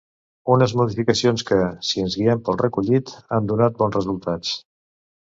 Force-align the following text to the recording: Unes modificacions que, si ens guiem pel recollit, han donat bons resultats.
Unes 0.51 0.71
modificacions 0.79 1.43
que, 1.49 1.59
si 1.89 2.01
ens 2.05 2.15
guiem 2.21 2.41
pel 2.47 2.57
recollit, 2.61 3.11
han 3.37 3.51
donat 3.53 3.77
bons 3.83 3.99
resultats. 3.99 4.55